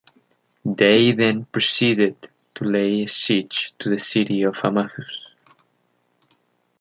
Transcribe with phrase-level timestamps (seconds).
[0.65, 5.05] They then proceeded to lay siege to the city of Amathus.